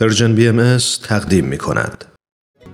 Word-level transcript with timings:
پرژن 0.00 0.34
بی 0.34 0.48
ام 0.48 0.78
تقدیم 1.02 1.44
می 1.44 1.58
کند. 1.58 2.04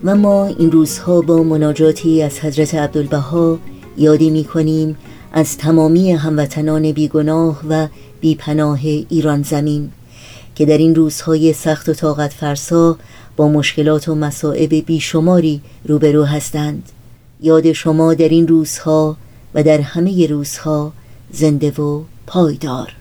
و 0.04 0.16
ما 0.16 0.46
این 0.46 0.72
روزها 0.72 1.20
با 1.20 1.42
مناجاتی 1.42 2.22
از 2.22 2.38
حضرت 2.38 2.74
عبدالبها 2.74 3.58
یادی 3.96 4.30
می 4.30 4.44
کنیم 4.44 4.96
از 5.32 5.58
تمامی 5.58 6.12
هموطنان 6.12 6.92
بیگناه 6.92 7.60
و 7.68 7.88
بیپناه 8.20 8.78
ایران 8.84 9.42
زمین 9.42 9.90
که 10.54 10.66
در 10.66 10.78
این 10.78 10.94
روزهای 10.94 11.52
سخت 11.52 11.88
و 11.88 11.94
طاقت 11.94 12.32
فرسا 12.32 12.98
با 13.36 13.48
مشکلات 13.48 14.08
و 14.08 14.14
مصائب 14.14 14.74
بیشماری 14.86 15.60
روبرو 15.84 16.24
هستند 16.24 16.88
یاد 17.40 17.72
شما 17.72 18.14
در 18.14 18.28
این 18.28 18.48
روزها 18.48 19.16
و 19.54 19.62
در 19.62 19.80
همه 19.80 20.26
روزها 20.26 20.92
زنده 21.32 21.70
و 21.70 22.02
پایدار 22.26 22.99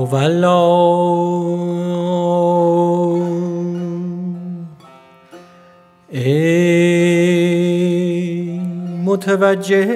والا 0.00 0.60
ای 6.12 7.30
متوجه 9.04 9.88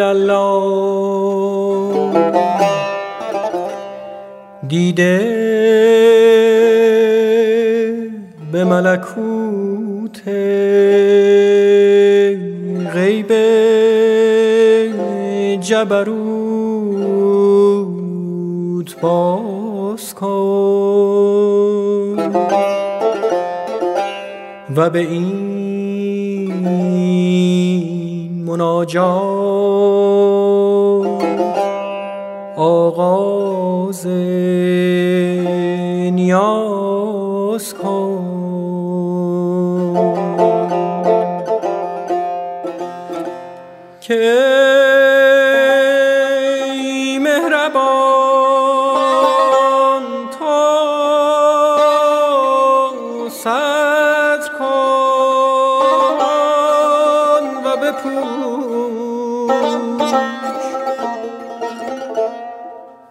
الله 0.00 0.62
دیده 4.68 5.18
به 8.52 8.64
ملکوت 8.64 10.28
غیب 12.94 13.32
جبروت. 15.60 16.47
باز 18.94 20.14
کن. 20.14 20.28
و 24.76 24.90
به 24.90 24.98
این 24.98 25.68
مناجات 28.44 29.08
آغاز 32.56 34.06
نیاز 36.12 37.74
کن. 37.74 38.38
که 44.00 44.87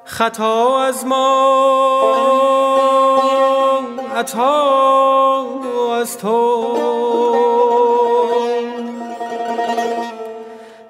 خطا 0.03 0.83
از 0.83 1.05
ما 1.05 1.87
عطا 4.15 5.45
از 6.01 6.17
تو. 6.17 6.77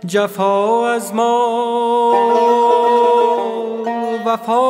جفا 0.05 0.87
از 0.87 1.13
ما 1.13 2.13
وفا 4.25 4.63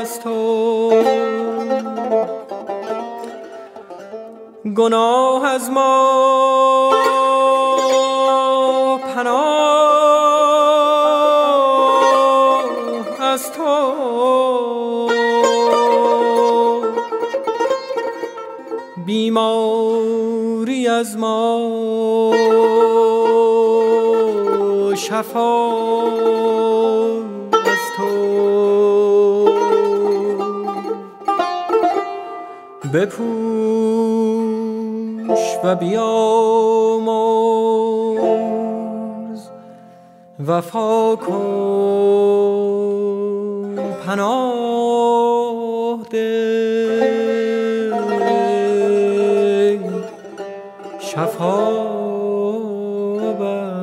از 0.00 0.20
تو. 0.20 0.90
گناه 4.76 5.46
از 5.46 5.70
ما. 5.70 7.13
بیماری 19.06 20.88
از 20.88 21.16
ما. 21.16 21.70
شفا 24.96 25.72
از 27.52 27.92
تو. 27.96 28.04
بپوش 32.94 33.24
و 35.64 35.74
بیامرز. 35.74 36.04
وفا 40.46 41.16
کن. 41.16 41.64
پناه 44.06 45.98
ده 46.10 46.73
شفا 51.14 51.54
بر. 53.38 53.74